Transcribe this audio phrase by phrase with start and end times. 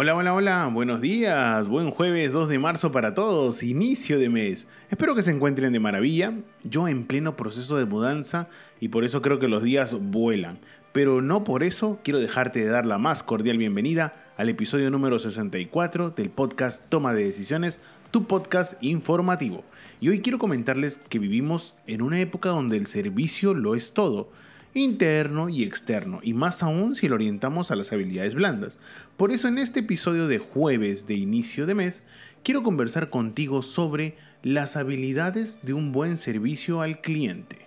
[0.00, 4.68] Hola, hola, hola, buenos días, buen jueves 2 de marzo para todos, inicio de mes.
[4.90, 8.48] Espero que se encuentren de maravilla, yo en pleno proceso de mudanza
[8.78, 10.60] y por eso creo que los días vuelan.
[10.92, 15.18] Pero no por eso quiero dejarte de dar la más cordial bienvenida al episodio número
[15.18, 17.80] 64 del podcast Toma de Decisiones,
[18.12, 19.64] tu podcast informativo.
[20.00, 24.30] Y hoy quiero comentarles que vivimos en una época donde el servicio lo es todo
[24.78, 28.78] interno y externo, y más aún si lo orientamos a las habilidades blandas.
[29.16, 32.04] Por eso en este episodio de jueves de inicio de mes,
[32.42, 37.66] quiero conversar contigo sobre las habilidades de un buen servicio al cliente.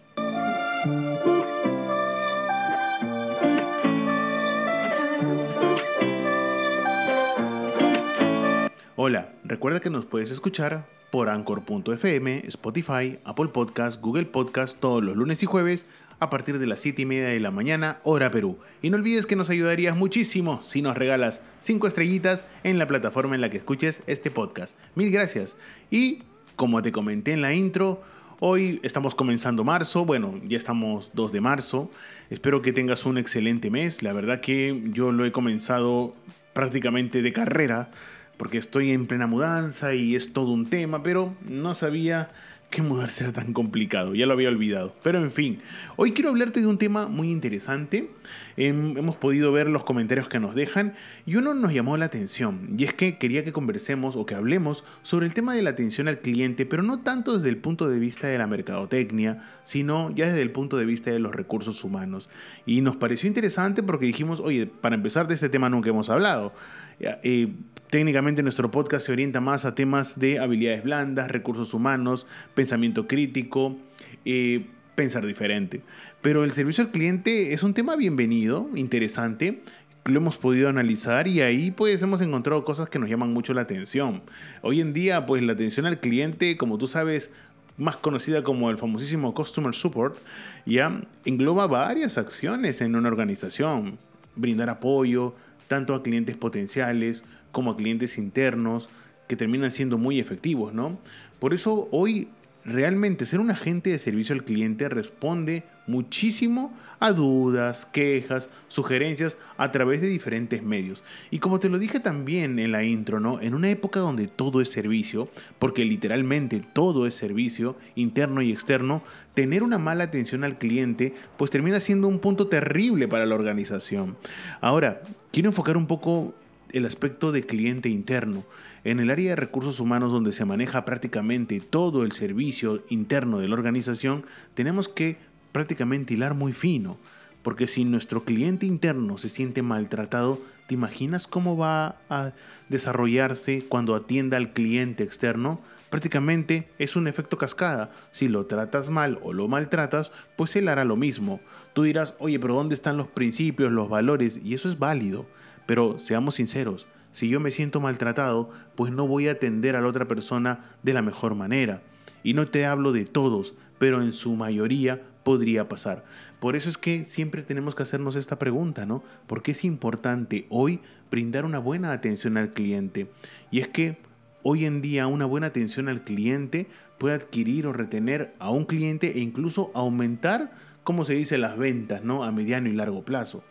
[8.95, 15.15] Hola, recuerda que nos puedes escuchar por Anchor.fm, Spotify, Apple Podcast, Google Podcast todos los
[15.15, 15.85] lunes y jueves
[16.21, 18.59] a partir de las 7 y media de la mañana, hora Perú.
[18.83, 23.33] Y no olvides que nos ayudarías muchísimo si nos regalas 5 estrellitas en la plataforma
[23.33, 24.77] en la que escuches este podcast.
[24.93, 25.57] Mil gracias.
[25.89, 26.19] Y
[26.55, 28.01] como te comenté en la intro,
[28.43, 31.91] Hoy estamos comenzando marzo, bueno, ya estamos 2 de marzo.
[32.31, 34.01] Espero que tengas un excelente mes.
[34.01, 36.15] La verdad que yo lo he comenzado
[36.53, 37.91] prácticamente de carrera,
[38.37, 42.31] porque estoy en plena mudanza y es todo un tema, pero no sabía
[42.71, 44.95] qué mudarse era tan complicado, ya lo había olvidado.
[45.03, 45.59] Pero en fin,
[45.97, 48.09] hoy quiero hablarte de un tema muy interesante.
[48.57, 50.93] Em, hemos podido ver los comentarios que nos dejan
[51.25, 54.83] y uno nos llamó la atención y es que quería que conversemos o que hablemos
[55.03, 57.99] sobre el tema de la atención al cliente, pero no tanto desde el punto de
[57.99, 62.29] vista de la mercadotecnia, sino ya desde el punto de vista de los recursos humanos.
[62.65, 66.53] Y nos pareció interesante porque dijimos, oye, para empezar de este tema nunca hemos hablado.
[67.01, 67.53] Eh,
[67.89, 73.77] técnicamente nuestro podcast se orienta más a temas de habilidades blandas, recursos humanos, pensamiento crítico,
[74.25, 75.81] eh, pensar diferente.
[76.21, 79.61] Pero el servicio al cliente es un tema bienvenido, interesante,
[80.05, 83.61] lo hemos podido analizar y ahí pues hemos encontrado cosas que nos llaman mucho la
[83.61, 84.23] atención.
[84.61, 87.29] Hoy en día pues la atención al cliente, como tú sabes,
[87.77, 90.17] más conocida como el famosísimo Customer Support,
[90.65, 93.97] ya engloba varias acciones en una organización.
[94.35, 95.35] Brindar apoyo,
[95.71, 97.23] tanto a clientes potenciales
[97.53, 98.89] como a clientes internos,
[99.29, 100.99] que terminan siendo muy efectivos, ¿no?
[101.39, 102.27] Por eso hoy
[102.65, 109.71] realmente ser un agente de servicio al cliente responde muchísimo a dudas, quejas, sugerencias a
[109.71, 111.03] través de diferentes medios.
[111.31, 113.41] Y como te lo dije también en la intro, ¿no?
[113.41, 115.29] En una época donde todo es servicio,
[115.59, 121.51] porque literalmente todo es servicio, interno y externo, tener una mala atención al cliente pues
[121.51, 124.17] termina siendo un punto terrible para la organización.
[124.61, 125.01] Ahora,
[125.31, 126.35] quiero enfocar un poco
[126.71, 128.45] el aspecto de cliente interno.
[128.83, 133.47] En el área de recursos humanos donde se maneja prácticamente todo el servicio interno de
[133.47, 134.25] la organización,
[134.55, 135.17] tenemos que
[135.51, 136.97] prácticamente hilar muy fino.
[137.43, 142.33] Porque si nuestro cliente interno se siente maltratado, ¿te imaginas cómo va a
[142.69, 145.61] desarrollarse cuando atienda al cliente externo?
[145.91, 147.91] Prácticamente es un efecto cascada.
[148.11, 151.39] Si lo tratas mal o lo maltratas, pues él hará lo mismo.
[151.73, 154.39] Tú dirás, oye, pero ¿dónde están los principios, los valores?
[154.43, 155.27] Y eso es válido.
[155.65, 159.87] Pero seamos sinceros, si yo me siento maltratado, pues no voy a atender a la
[159.87, 161.81] otra persona de la mejor manera.
[162.23, 166.03] Y no te hablo de todos, pero en su mayoría podría pasar.
[166.39, 169.03] Por eso es que siempre tenemos que hacernos esta pregunta, ¿no?
[169.27, 170.79] Porque es importante hoy
[171.09, 173.11] brindar una buena atención al cliente.
[173.51, 173.97] Y es que
[174.43, 176.67] hoy en día una buena atención al cliente
[176.97, 180.51] puede adquirir o retener a un cliente e incluso aumentar,
[180.83, 182.23] como se dice, las ventas, ¿no?
[182.23, 183.43] A mediano y largo plazo.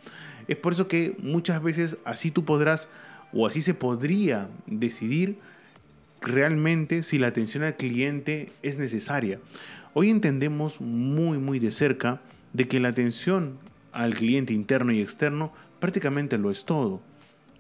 [0.48, 2.88] Es por eso que muchas veces así tú podrás
[3.32, 5.38] o así se podría decidir
[6.20, 9.40] realmente si la atención al cliente es necesaria.
[9.94, 12.20] Hoy entendemos muy muy de cerca
[12.52, 13.58] de que la atención
[13.92, 17.00] al cliente interno y externo prácticamente lo es todo.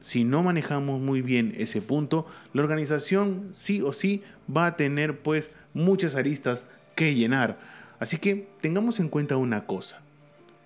[0.00, 4.22] Si no manejamos muy bien ese punto, la organización sí o sí
[4.54, 6.64] va a tener pues muchas aristas
[6.94, 7.58] que llenar.
[7.98, 10.00] Así que tengamos en cuenta una cosa.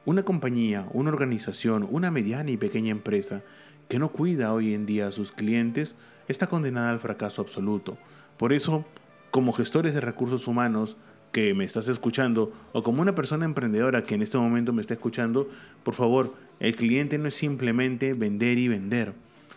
[0.05, 3.43] Una compañía, una organización, una mediana y pequeña empresa
[3.89, 5.95] que no cuida hoy en día a sus clientes
[6.29, 7.99] está condenada al fracaso absoluto.
[8.37, 8.85] Por eso,
[9.31, 10.97] como gestores de recursos humanos
[11.33, 14.95] que me estás escuchando o como una persona emprendedora que en este momento me está
[14.95, 15.49] escuchando,
[15.83, 19.15] por favor, el cliente no es simplemente vender y vender.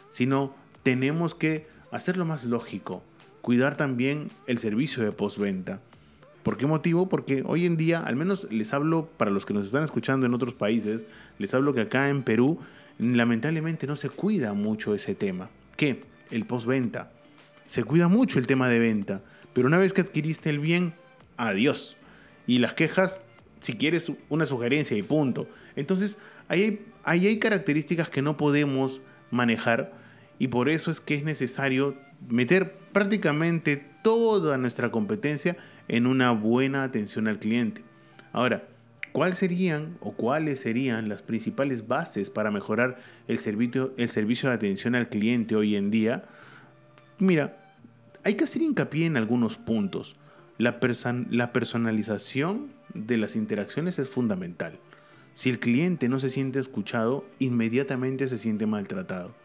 [0.09, 3.03] sino tenemos que hacerlo más lógico,
[3.41, 5.81] cuidar también el servicio de postventa.
[6.41, 7.09] ¿Por qué motivo?
[7.09, 10.33] Porque hoy en día, al menos les hablo para los que nos están escuchando en
[10.33, 11.03] otros países,
[11.37, 12.59] les hablo que acá en Perú
[12.99, 15.49] lamentablemente no se cuida mucho ese tema.
[15.75, 16.03] ¿Qué?
[16.31, 17.11] El postventa.
[17.65, 19.21] Se cuida mucho el tema de venta,
[19.53, 20.93] pero una vez que adquiriste el bien,
[21.35, 21.97] adiós.
[22.45, 23.19] Y las quejas,
[23.59, 25.47] si quieres una sugerencia y punto.
[25.75, 26.17] Entonces,
[26.47, 29.01] ahí hay, ahí hay características que no podemos
[29.31, 29.93] manejar
[30.39, 31.95] y por eso es que es necesario
[32.29, 35.57] meter prácticamente toda nuestra competencia
[35.87, 37.83] en una buena atención al cliente.
[38.31, 38.67] Ahora,
[39.11, 44.55] ¿cuáles serían o cuáles serían las principales bases para mejorar el servicio, el servicio de
[44.55, 46.23] atención al cliente hoy en día?
[47.19, 47.75] Mira,
[48.23, 50.17] hay que hacer hincapié en algunos puntos.
[50.57, 50.79] La,
[51.29, 54.79] la personalización de las interacciones es fundamental.
[55.33, 59.35] Si el cliente no se siente escuchado, inmediatamente se siente maltratado.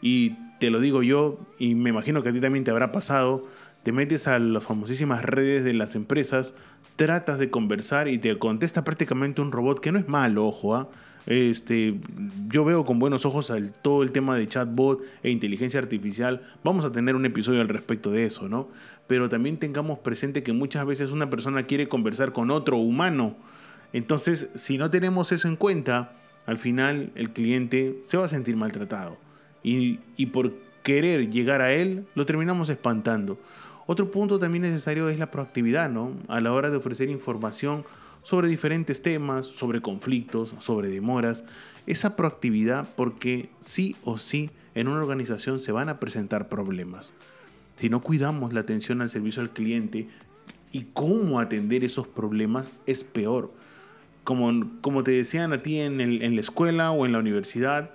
[0.00, 3.48] Y te lo digo yo, y me imagino que a ti también te habrá pasado,
[3.82, 6.54] te metes a las famosísimas redes de las empresas,
[6.96, 10.88] tratas de conversar y te contesta prácticamente un robot, que no es malo, ojo, ¿ah?
[11.26, 11.98] Este,
[12.48, 13.50] yo veo con buenos ojos
[13.80, 16.42] todo el tema de chatbot e inteligencia artificial.
[16.62, 18.68] Vamos a tener un episodio al respecto de eso, ¿no?
[19.06, 23.36] Pero también tengamos presente que muchas veces una persona quiere conversar con otro humano.
[23.94, 26.12] Entonces, si no tenemos eso en cuenta,
[26.46, 29.16] al final el cliente se va a sentir maltratado.
[29.62, 30.52] Y, y por
[30.82, 33.38] querer llegar a él, lo terminamos espantando.
[33.86, 36.12] Otro punto también necesario es la proactividad, ¿no?
[36.28, 37.84] A la hora de ofrecer información
[38.22, 41.44] sobre diferentes temas, sobre conflictos, sobre demoras.
[41.86, 47.12] Esa proactividad porque sí o sí en una organización se van a presentar problemas.
[47.76, 50.08] Si no cuidamos la atención al servicio al cliente
[50.72, 53.52] y cómo atender esos problemas es peor.
[54.24, 55.98] Como, como te decían a ti en,
[56.34, 57.90] la escuela o en la universidad,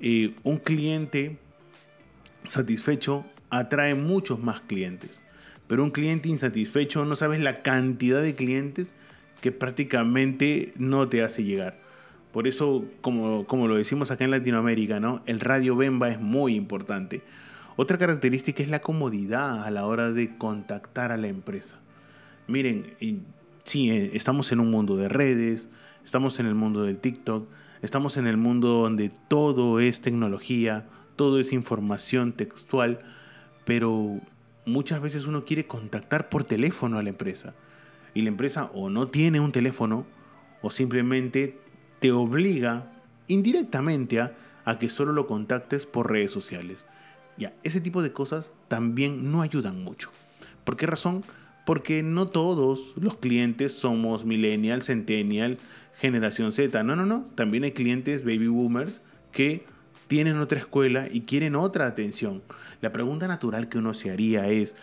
[0.00, 1.36] eh, un cliente
[2.46, 5.20] satisfecho atrae muchos más clientes.
[5.66, 8.94] Pero un cliente insatisfecho, no sabes la cantidad de clientes
[9.40, 11.78] que prácticamente no te hace llegar.
[12.32, 15.22] Por eso, como, como lo decimos acá en Latinoamérica, ¿no?
[15.26, 17.22] el radio Bemba es muy importante.
[17.76, 21.78] Otra característica es la comodidad a la hora de contactar a la empresa.
[22.48, 22.94] Miren,
[23.64, 25.68] sí, eh, estamos en un mundo de redes,
[26.04, 27.48] estamos en el mundo del TikTok,
[27.82, 33.00] estamos en el mundo donde todo es tecnología, todo es información textual,
[33.68, 34.18] pero
[34.64, 37.52] muchas veces uno quiere contactar por teléfono a la empresa
[38.14, 40.06] y la empresa o no tiene un teléfono
[40.62, 41.60] o simplemente
[42.00, 42.90] te obliga
[43.26, 44.34] indirectamente a,
[44.64, 46.86] a que solo lo contactes por redes sociales.
[47.36, 50.10] Ya, ese tipo de cosas también no ayudan mucho.
[50.64, 51.22] ¿Por qué razón?
[51.66, 55.58] Porque no todos los clientes somos millennial, centennial,
[55.94, 56.82] generación Z.
[56.84, 57.26] No, no, no.
[57.34, 59.66] También hay clientes baby boomers que
[60.08, 62.42] tienen otra escuela y quieren otra atención.
[62.80, 64.74] La pregunta natural que uno se haría es,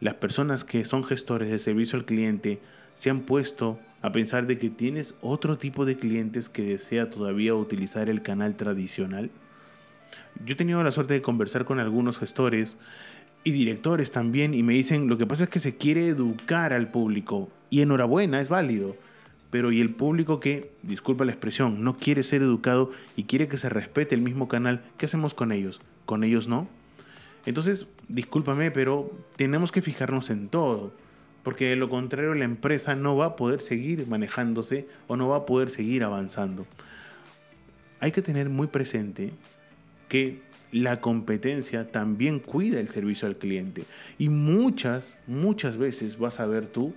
[0.00, 2.60] las personas que son gestores de servicio al cliente
[2.94, 7.54] se han puesto a pensar de que tienes otro tipo de clientes que desea todavía
[7.54, 9.30] utilizar el canal tradicional?
[10.44, 12.76] Yo he tenido la suerte de conversar con algunos gestores
[13.42, 16.90] y directores también y me dicen, lo que pasa es que se quiere educar al
[16.90, 18.96] público y enhorabuena, es válido
[19.54, 23.56] pero y el público que, disculpa la expresión, no quiere ser educado y quiere que
[23.56, 25.80] se respete el mismo canal, ¿qué hacemos con ellos?
[26.06, 26.66] ¿Con ellos no?
[27.46, 30.92] Entonces, discúlpame, pero tenemos que fijarnos en todo,
[31.44, 35.36] porque de lo contrario la empresa no va a poder seguir manejándose o no va
[35.36, 36.66] a poder seguir avanzando.
[38.00, 39.30] Hay que tener muy presente
[40.08, 40.42] que
[40.72, 43.84] la competencia también cuida el servicio al cliente
[44.18, 46.92] y muchas, muchas veces vas a ver tú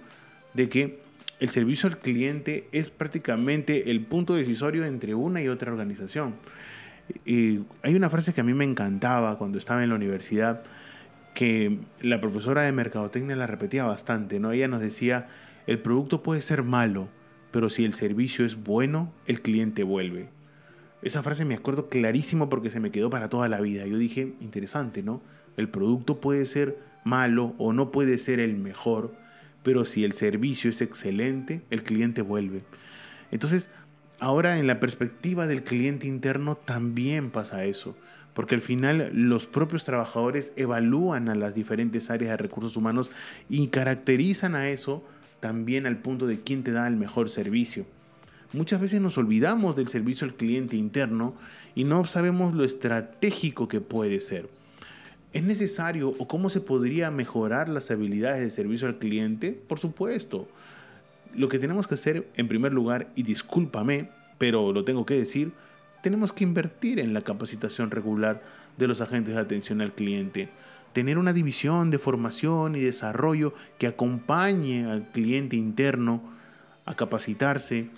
[0.55, 1.06] de que
[1.39, 6.35] el servicio al cliente es prácticamente el punto decisorio entre una y otra organización.
[7.25, 10.63] Y hay una frase que a mí me encantaba cuando estaba en la universidad,
[11.33, 14.51] que la profesora de mercadotecnia la repetía bastante, ¿no?
[14.51, 15.27] Ella nos decía,
[15.67, 17.07] el producto puede ser malo,
[17.51, 20.29] pero si el servicio es bueno, el cliente vuelve.
[21.03, 23.85] Esa frase me acuerdo clarísimo porque se me quedó para toda la vida.
[23.85, 25.21] Yo dije, interesante, ¿no?
[25.55, 29.13] El producto puede ser malo o no puede ser el mejor,
[29.67, 32.63] pero si el servicio es excelente, el cliente vuelve.
[33.31, 33.69] Entonces,
[34.17, 37.97] ahora en la perspectiva del cliente interno también pasa eso,
[38.33, 43.11] porque al final los propios trabajadores evalúan a las diferentes áreas de recursos humanos
[43.49, 45.03] y caracterizan a eso
[45.41, 47.85] también al punto de quién te da el mejor servicio.
[48.53, 51.35] Muchas veces nos olvidamos del servicio al cliente interno
[51.75, 54.47] y no sabemos lo estratégico que puede ser.
[55.37, 59.51] ¿Es necesario o cómo se podría mejorar las habilidades de servicio al cliente?
[59.51, 60.47] Por supuesto.
[61.35, 65.51] Lo que tenemos que hacer en primer lugar, y discúlpame, pero lo tengo que decir,
[66.01, 68.41] tenemos que invertir en la capacitación regular
[68.77, 70.49] de los agentes de atención al cliente.
[70.93, 76.23] Tener una división de formación y desarrollo que acompañe al cliente interno
[76.83, 77.91] a capacitarse,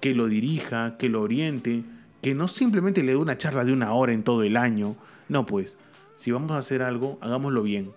[0.00, 1.82] que lo dirija, que lo oriente,
[2.22, 4.96] que no simplemente le dé una charla de una hora en todo el año.
[5.28, 5.76] No, pues,
[6.20, 7.92] si vamos a hacer algo, hagámoslo bien.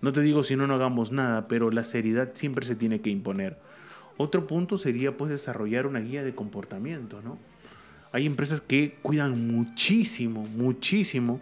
[0.00, 3.10] No te digo si no, no hagamos nada, pero la seriedad siempre se tiene que
[3.10, 3.56] imponer.
[4.16, 7.38] Otro punto sería pues desarrollar una guía de comportamiento, ¿no?
[8.10, 11.40] Hay empresas que cuidan muchísimo, muchísimo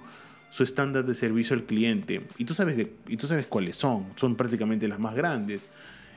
[0.50, 2.27] su estándar de servicio al cliente.
[2.37, 5.62] Y tú, sabes y tú sabes cuáles son, son prácticamente las más grandes.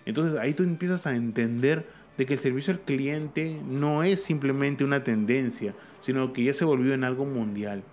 [0.06, 4.84] Entonces ahí tú empiezas a entender de que el servicio al cliente no es simplemente
[4.84, 7.84] una tendencia, sino que ya se volvió en algo mundial.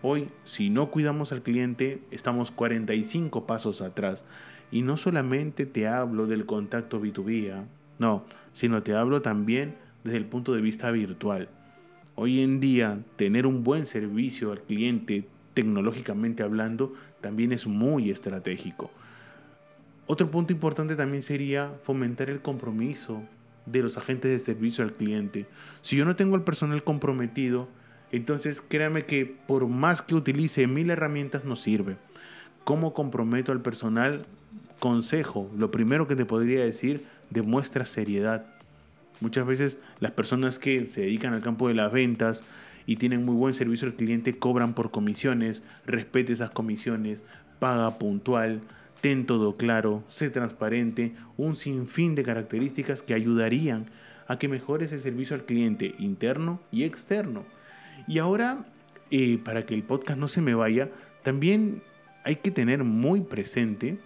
[0.00, 4.22] Hoy, si no cuidamos al cliente, estamos 45 pasos atrás.
[4.70, 7.64] Y no solamente te hablo del contacto B2B, ¿ah?
[7.98, 9.74] no, sino te hablo también
[10.04, 11.48] desde el punto de vista virtual.
[12.14, 18.92] Hoy en día, tener un buen servicio al cliente, tecnológicamente hablando, también es muy estratégico.
[20.06, 23.22] Otro punto importante también sería fomentar el compromiso
[23.66, 25.46] de los agentes de servicio al cliente.
[25.80, 27.68] Si yo no tengo el personal comprometido,
[28.12, 31.96] entonces créame que por más que utilice mil herramientas no sirve.
[32.64, 34.26] ¿Cómo comprometo al personal?
[34.78, 38.46] Consejo, lo primero que te podría decir, demuestra seriedad.
[39.20, 42.44] Muchas veces las personas que se dedican al campo de las ventas
[42.86, 47.22] y tienen muy buen servicio al cliente cobran por comisiones, respete esas comisiones,
[47.58, 48.60] paga puntual,
[49.00, 53.86] ten todo claro, sé transparente, un sinfín de características que ayudarían
[54.26, 57.44] a que mejores el servicio al cliente interno y externo.
[58.08, 58.66] Y ahora,
[59.10, 60.90] eh, para que el podcast no se me vaya,
[61.22, 61.82] también
[62.24, 63.98] hay que tener muy presente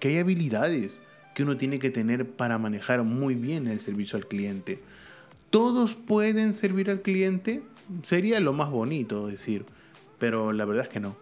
[0.00, 1.00] que hay habilidades
[1.34, 4.80] que uno tiene que tener para manejar muy bien el servicio al cliente.
[5.50, 7.62] ¿Todos pueden servir al cliente?
[8.02, 9.64] Sería lo más bonito decir,
[10.18, 11.16] pero la verdad es que no.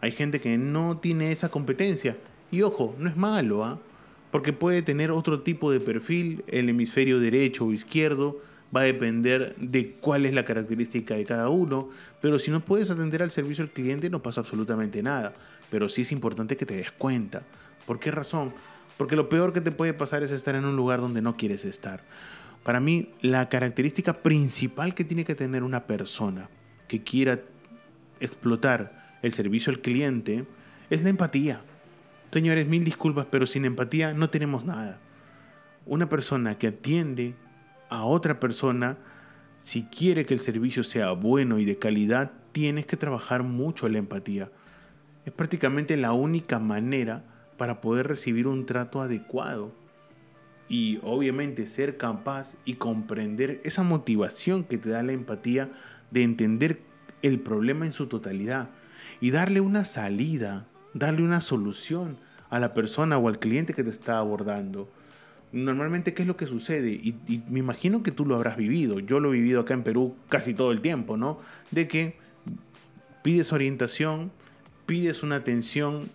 [0.00, 2.16] Hay gente que no tiene esa competencia.
[2.50, 3.78] Y ojo, no es malo, ¿ah?
[4.30, 8.40] Porque puede tener otro tipo de perfil, el hemisferio derecho o izquierdo,
[8.74, 11.88] va a depender de cuál es la característica de cada uno,
[12.20, 15.34] pero si no puedes atender al servicio al cliente no pasa absolutamente nada,
[15.70, 17.42] pero sí es importante que te des cuenta.
[17.86, 18.52] ¿Por qué razón?
[18.96, 21.64] Porque lo peor que te puede pasar es estar en un lugar donde no quieres
[21.64, 22.04] estar.
[22.62, 26.50] Para mí, la característica principal que tiene que tener una persona
[26.86, 27.40] que quiera
[28.20, 30.44] explotar el servicio al cliente,
[30.88, 31.62] es la empatía.
[32.30, 35.00] Señores, mil disculpas, pero sin empatía no tenemos nada.
[35.86, 37.34] Una persona que atiende
[37.90, 38.96] a otra persona,
[39.58, 43.98] si quiere que el servicio sea bueno y de calidad, tienes que trabajar mucho la
[43.98, 44.50] empatía.
[45.26, 47.24] Es prácticamente la única manera
[47.58, 49.74] para poder recibir un trato adecuado.
[50.68, 55.70] Y obviamente ser capaz y comprender esa motivación que te da la empatía
[56.10, 56.80] de entender
[57.22, 58.70] el problema en su totalidad
[59.20, 62.18] y darle una salida, darle una solución
[62.50, 64.90] a la persona o al cliente que te está abordando.
[65.52, 66.90] Normalmente, ¿qué es lo que sucede?
[66.90, 69.00] Y, me imagino que tú lo habrás vivido.
[69.00, 71.40] Yo lo he vivido acá en Perú casi todo el tiempo, ¿no?
[71.70, 72.16] De que
[73.22, 74.30] pides orientación,
[74.86, 76.08] pides una atención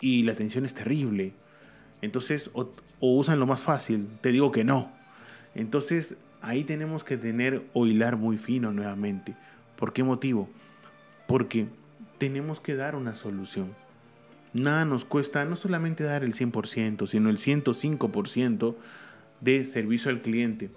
[0.00, 1.32] y la atención es terrible.
[2.02, 4.92] Entonces, o, o usan lo más fácil, te digo que no.
[5.54, 9.36] Entonces, ahí tenemos que tener o hilar muy fino nuevamente.
[9.76, 10.48] ¿Por qué motivo?
[11.28, 11.68] Porque
[12.18, 13.85] tenemos que dar una solución.
[14.56, 18.74] Nada nos cuesta no solamente dar el 100%, sino el 105%
[19.42, 20.70] de servicio al cliente.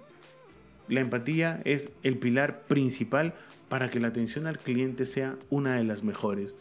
[0.89, 3.36] La empatía es el pilar principal
[3.69, 6.55] para que la atención al cliente sea una de las mejores.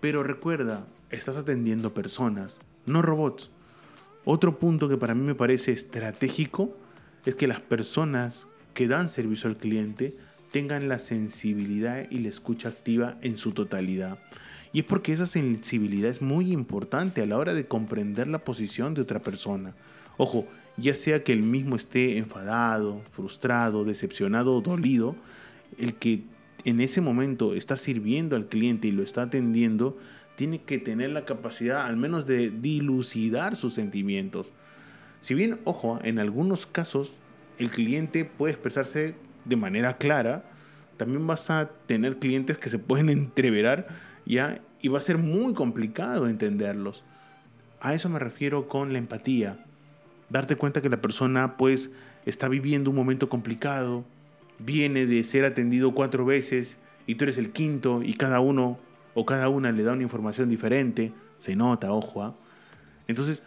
[0.00, 3.50] Pero recuerda, estás atendiendo personas, no robots.
[4.24, 6.76] Otro punto que para mí me parece estratégico
[7.26, 10.16] es que las personas que dan servicio al cliente
[10.52, 14.20] tengan la sensibilidad y la escucha activa en su totalidad.
[14.72, 18.94] Y es porque esa sensibilidad es muy importante a la hora de comprender la posición
[18.94, 19.74] de otra persona.
[20.16, 25.14] Ojo, ya sea que el mismo esté enfadado, frustrado, decepcionado o dolido,
[25.78, 26.22] el que
[26.64, 29.98] en ese momento está sirviendo al cliente y lo está atendiendo,
[30.36, 34.52] tiene que tener la capacidad al menos de dilucidar sus sentimientos.
[35.20, 37.12] Si bien, ojo, en algunos casos
[37.58, 39.14] el cliente puede expresarse
[39.44, 40.44] de manera clara,
[40.96, 45.54] también vas a tener clientes que se pueden entreverar ya y va a ser muy
[45.54, 47.04] complicado entenderlos.
[47.80, 49.64] A eso me refiero con la empatía.
[50.28, 51.90] Darte cuenta que la persona pues
[52.26, 54.04] está viviendo un momento complicado,
[54.58, 56.76] viene de ser atendido cuatro veces
[57.06, 58.78] y tú eres el quinto y cada uno
[59.14, 62.22] o cada una le da una información diferente, se nota, ojo.
[62.22, 62.34] ¿ah?
[63.08, 63.42] Entonces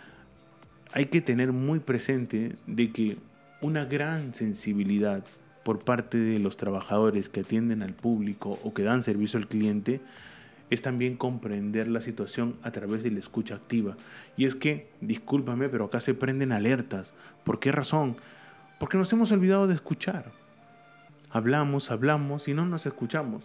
[0.92, 3.18] hay que tener muy presente de que
[3.62, 5.24] una gran sensibilidad
[5.64, 10.02] por parte de los trabajadores que atienden al público o que dan servicio al cliente
[10.70, 13.98] es también comprender la situación a través de la escucha activa.
[14.36, 17.14] Y es que, discúlpame, pero acá se prenden alertas.
[17.44, 18.18] ¿Por qué razón?
[18.80, 20.32] Porque nos hemos olvidado de escuchar.
[21.30, 23.44] Hablamos, hablamos y no nos escuchamos.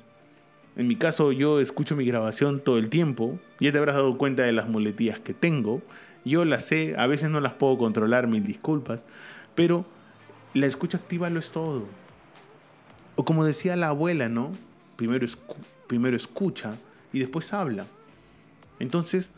[0.76, 3.38] En mi caso, yo escucho mi grabación todo el tiempo.
[3.58, 5.82] Ya te habrás dado cuenta de las muletillas que tengo.
[6.24, 9.04] Yo las sé, a veces no las puedo controlar, mil disculpas.
[9.54, 9.84] Pero
[10.54, 11.86] la escucha activa lo es todo.
[13.16, 14.52] O como decía la abuela, ¿no?
[14.96, 15.26] Primero,
[15.86, 16.76] primero escucha
[17.12, 17.86] y después habla.
[18.78, 19.30] Entonces,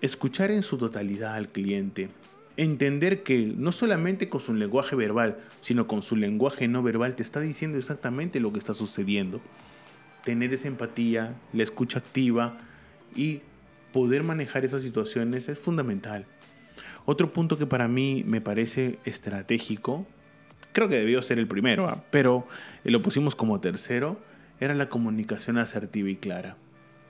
[0.00, 2.08] escuchar en su totalidad al cliente,
[2.56, 7.22] entender que no solamente con su lenguaje verbal, sino con su lenguaje no verbal te
[7.22, 9.40] está diciendo exactamente lo que está sucediendo.
[10.24, 12.58] Tener esa empatía, la escucha activa
[13.14, 13.42] y
[13.92, 16.26] poder manejar esas situaciones es fundamental.
[17.04, 20.06] Otro punto que para mí me parece estratégico,
[20.72, 22.04] creo que debió ser el primero, ¿ah?
[22.10, 22.46] pero
[22.84, 24.20] lo pusimos como tercero,
[24.60, 26.56] era la comunicación asertiva y clara.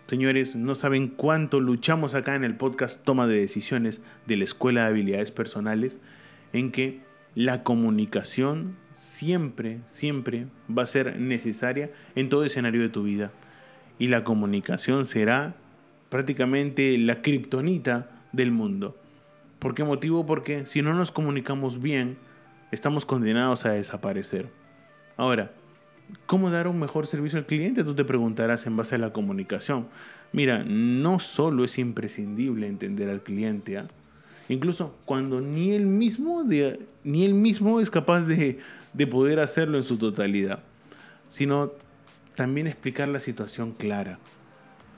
[0.06, 4.82] Señores, no saben cuánto luchamos acá en el podcast Toma de Decisiones de la Escuela
[4.82, 5.98] de Habilidades Personales,
[6.52, 7.00] en que
[7.34, 13.32] la comunicación siempre, siempre va a ser necesaria en todo escenario de tu vida.
[13.98, 15.56] Y la comunicación será
[16.08, 18.96] prácticamente la kriptonita del mundo.
[19.58, 20.24] ¿Por qué motivo?
[20.24, 22.16] Porque si no nos comunicamos bien,
[22.70, 24.50] estamos condenados a desaparecer.
[25.16, 25.50] Ahora,
[26.26, 27.84] ¿Cómo dar un mejor servicio al cliente?
[27.84, 29.88] Tú te preguntarás en base a la comunicación.
[30.32, 33.88] Mira, no solo es imprescindible entender al cliente, ¿ah?
[34.48, 36.44] incluso cuando ni él mismo,
[37.04, 38.58] ni él mismo es capaz de,
[38.92, 40.60] de poder hacerlo en su totalidad,
[41.28, 41.72] sino
[42.34, 44.18] también explicar la situación clara.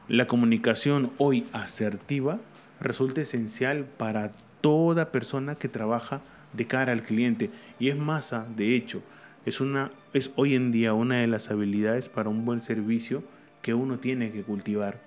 [0.08, 2.40] La comunicación hoy asertiva
[2.80, 6.20] resulta esencial para toda persona que trabaja
[6.52, 9.02] de cara al cliente y es masa, de hecho,
[9.44, 13.22] es, una, es hoy en día una de las habilidades para un buen servicio
[13.62, 15.00] que uno tiene que cultivar.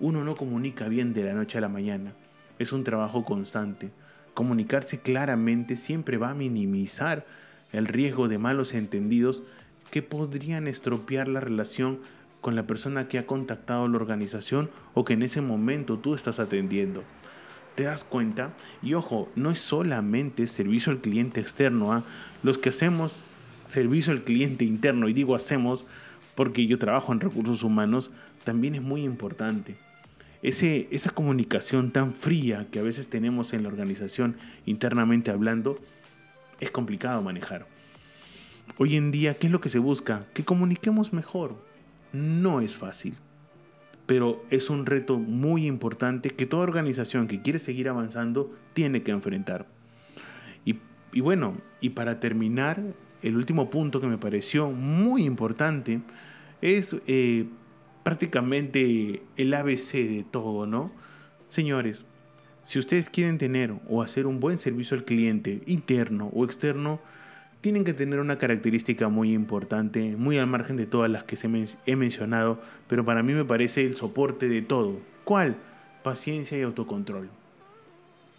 [0.00, 2.12] Uno no comunica bien de la noche a la mañana.
[2.58, 3.90] Es un trabajo constante.
[4.34, 7.24] Comunicarse claramente siempre va a minimizar
[7.72, 9.44] el riesgo de malos entendidos
[9.92, 12.00] que podrían estropear la relación
[12.40, 16.40] con la persona que ha contactado la organización o que en ese momento tú estás
[16.40, 17.04] atendiendo.
[17.76, 18.54] ¿Te das cuenta?
[18.82, 21.92] Y ojo, no es solamente servicio al cliente externo.
[21.92, 22.02] ¿ah?
[22.42, 23.20] Los que hacemos
[23.68, 25.84] servicio al cliente interno, y digo hacemos
[26.34, 28.10] porque yo trabajo en recursos humanos,
[28.44, 29.76] también es muy importante.
[30.40, 35.80] Ese, esa comunicación tan fría que a veces tenemos en la organización internamente hablando,
[36.60, 37.66] es complicado manejar.
[38.76, 40.26] Hoy en día, ¿qué es lo que se busca?
[40.32, 41.60] Que comuniquemos mejor.
[42.12, 43.16] No es fácil,
[44.06, 49.10] pero es un reto muy importante que toda organización que quiere seguir avanzando tiene que
[49.10, 49.66] enfrentar.
[50.64, 50.78] Y,
[51.12, 52.80] y bueno, y para terminar,
[53.22, 56.00] el último punto que me pareció muy importante
[56.60, 57.46] es eh,
[58.02, 60.92] prácticamente el ABC de todo, ¿no?
[61.48, 62.04] Señores,
[62.64, 67.00] si ustedes quieren tener o hacer un buen servicio al cliente, interno o externo,
[67.60, 71.48] tienen que tener una característica muy importante, muy al margen de todas las que se
[71.86, 75.00] he mencionado, pero para mí me parece el soporte de todo.
[75.24, 75.56] ¿Cuál?
[76.04, 77.30] Paciencia y autocontrol.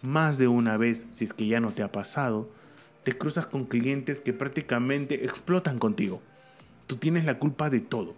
[0.01, 2.49] Más de una vez, si es que ya no te ha pasado,
[3.09, 6.21] te cruzas con clientes que prácticamente explotan contigo.
[6.85, 8.13] Tú tienes la culpa de todo.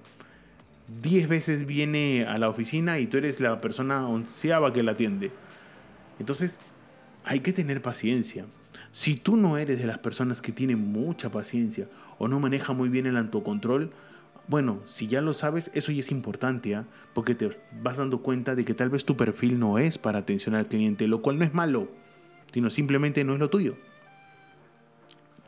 [1.01, 5.31] Diez veces viene a la oficina y tú eres la persona onceava que la atiende.
[6.19, 6.59] Entonces,
[7.23, 8.47] hay que tener paciencia.
[8.91, 12.89] Si tú no eres de las personas que tienen mucha paciencia o no maneja muy
[12.89, 13.91] bien el autocontrol,
[14.49, 16.85] bueno, si ya lo sabes, eso ya es importante, ¿ah?
[17.13, 17.49] porque te
[17.81, 21.07] vas dando cuenta de que tal vez tu perfil no es para atención al cliente,
[21.07, 21.89] lo cual no es malo,
[22.51, 23.77] sino simplemente no es lo tuyo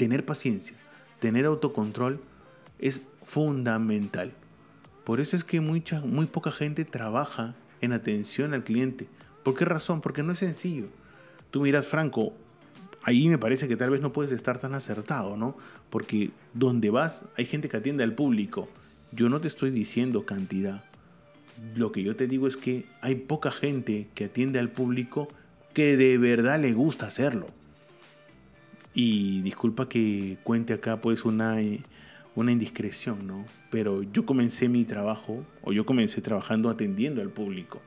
[0.03, 0.75] tener paciencia,
[1.21, 2.19] tener autocontrol
[2.77, 4.33] es fundamental.
[5.05, 9.07] Por eso es que mucha, muy poca gente trabaja en atención al cliente.
[9.43, 10.01] ¿Por qué razón?
[10.01, 10.87] Porque no es sencillo.
[11.51, 12.33] Tú miras, Franco,
[13.01, 15.55] ahí me parece que tal vez no puedes estar tan acertado, ¿no?
[15.89, 18.67] Porque donde vas hay gente que atiende al público.
[19.13, 20.83] Yo no te estoy diciendo cantidad.
[21.77, 25.29] Lo que yo te digo es que hay poca gente que atiende al público
[25.73, 27.47] que de verdad le gusta hacerlo.
[28.93, 31.57] Y disculpa que cuente acá pues una,
[32.35, 33.45] una indiscreción, ¿no?
[33.71, 37.81] Pero yo comencé mi trabajo, o yo comencé trabajando atendiendo al público.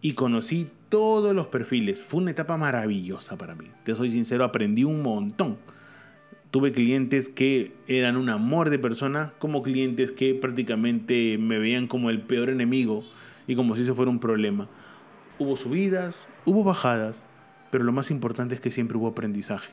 [0.00, 2.00] Y conocí todos los perfiles.
[2.00, 3.66] Fue una etapa maravillosa para mí.
[3.84, 5.56] Te soy sincero, aprendí un montón.
[6.50, 12.10] Tuve clientes que eran un amor de persona, como clientes que prácticamente me veían como
[12.10, 13.02] el peor enemigo
[13.46, 14.68] y como si eso fuera un problema.
[15.38, 17.24] Hubo subidas, hubo bajadas,
[17.70, 19.72] pero lo más importante es que siempre hubo aprendizaje.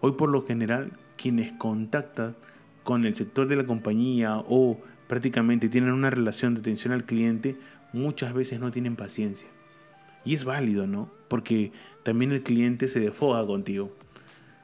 [0.00, 2.36] Hoy por lo general quienes contactan
[2.84, 4.78] con el sector de la compañía o
[5.08, 7.56] prácticamente tienen una relación de atención al cliente,
[7.92, 9.48] muchas veces no tienen paciencia.
[10.24, 11.10] Y es válido, ¿no?
[11.28, 13.92] Porque también el cliente se defoga contigo.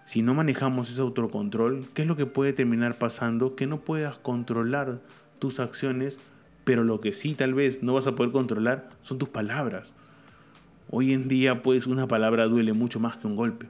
[0.04, 3.54] Si no manejamos ese autocontrol, ¿qué es lo que puede terminar pasando?
[3.54, 5.00] Que no puedas controlar
[5.38, 6.18] tus acciones,
[6.64, 9.92] pero lo que sí tal vez no vas a poder controlar son tus palabras.
[10.90, 13.68] Hoy en día, pues una palabra duele mucho más que un golpe.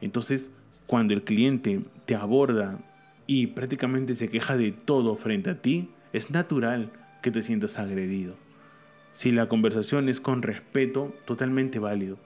[0.00, 0.52] Entonces,
[0.86, 2.78] cuando el cliente te aborda
[3.26, 8.36] y prácticamente se queja de todo frente a ti, es natural que te sientas agredido.
[9.12, 12.18] Si la conversación es con respeto, totalmente válido,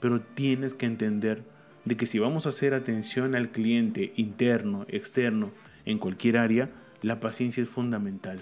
[0.00, 1.42] pero tienes que entender
[1.84, 5.50] de que si vamos a hacer atención al cliente interno, externo,
[5.84, 6.70] en cualquier área,
[7.02, 8.40] la paciencia es fundamental.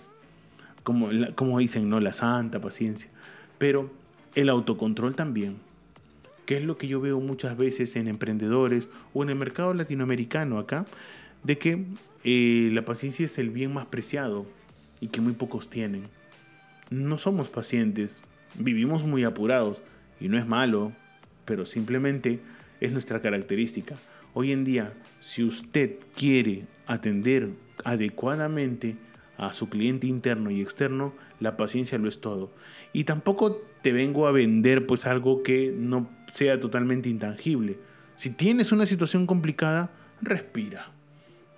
[0.83, 2.01] Como, como dicen, ¿no?
[2.01, 3.11] La santa paciencia.
[3.59, 3.91] Pero
[4.35, 5.59] el autocontrol también
[6.47, 10.59] que es lo que yo veo muchas veces en emprendedores o en el mercado latinoamericano
[10.59, 10.87] acá,
[11.43, 11.85] de que
[12.25, 14.47] eh, la paciencia es el bien más preciado
[15.01, 16.09] y que muy pocos tienen.
[16.91, 18.23] No somos pacientes,
[18.55, 19.83] vivimos muy apurados
[20.21, 20.93] y no es malo,
[21.45, 22.41] pero simplemente
[22.81, 23.97] es nuestra característica.
[24.33, 27.51] Hoy en día, si usted quiere atender
[27.85, 28.97] adecuadamente
[29.37, 32.51] a su cliente interno y externo, la paciencia lo es todo.
[32.93, 37.79] Y tampoco te vengo a vender pues algo que no sea totalmente intangible.
[38.17, 40.91] Si tienes una situación complicada, respira.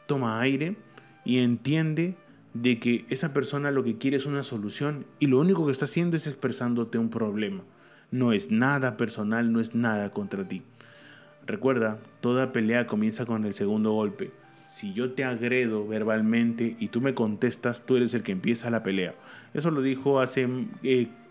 [0.07, 0.77] Toma aire
[1.25, 2.15] y entiende
[2.53, 5.87] de que esa persona lo que quiere es una solución y lo único que está
[5.87, 7.63] haciendo es expresándote un problema.
[8.11, 10.63] No es nada personal, no es nada contra ti.
[11.47, 14.31] Recuerda, toda pelea comienza con el segundo golpe.
[14.69, 18.83] Si yo te agredo verbalmente y tú me contestas, tú eres el que empieza la
[18.83, 19.15] pelea.
[19.55, 20.47] Eso lo dijo hace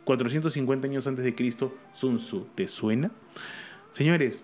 [0.06, 2.48] 450 eh, años antes de Cristo Sun Tzu.
[2.56, 3.12] ¿Te suena?
[3.92, 4.42] Señores,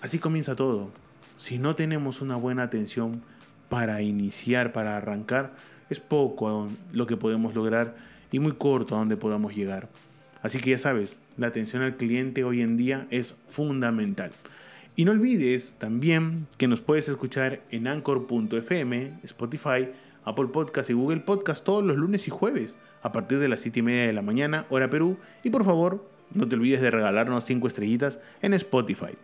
[0.00, 0.90] así comienza todo.
[1.36, 3.22] Si no tenemos una buena atención
[3.68, 5.56] para iniciar, para arrancar,
[5.90, 7.96] es poco lo que podemos lograr
[8.30, 9.88] y muy corto a donde podamos llegar.
[10.42, 14.32] Así que ya sabes, la atención al cliente hoy en día es fundamental.
[14.96, 19.90] Y no olvides también que nos puedes escuchar en anchor.fm, Spotify,
[20.24, 23.80] Apple Podcast y Google Podcast todos los lunes y jueves a partir de las 7
[23.80, 25.18] y media de la mañana, hora Perú.
[25.42, 29.16] Y por favor, no te olvides de regalarnos 5 estrellitas en Spotify.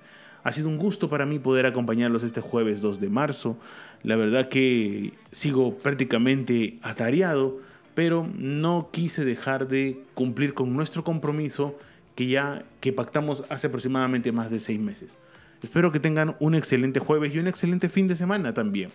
[0.43, 3.57] Ha sido un gusto para mí poder acompañarlos este jueves 2 de marzo.
[4.03, 7.61] La verdad que sigo prácticamente atareado,
[7.95, 11.79] pero no quise dejar de cumplir con nuestro compromiso
[12.15, 15.17] que ya que pactamos hace aproximadamente más de 6 meses.
[15.63, 18.91] Espero que tengan un excelente jueves y un excelente fin de semana también.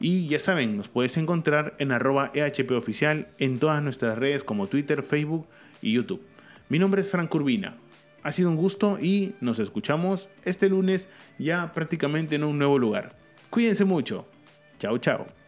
[0.00, 5.02] Y ya saben, nos puedes encontrar en arroba EHPoficial en todas nuestras redes como Twitter,
[5.02, 5.46] Facebook
[5.80, 6.22] y YouTube.
[6.68, 7.76] Mi nombre es Frank Urbina.
[8.22, 13.16] Ha sido un gusto y nos escuchamos este lunes ya prácticamente en un nuevo lugar.
[13.50, 14.26] Cuídense mucho.
[14.78, 15.43] Chao, chao.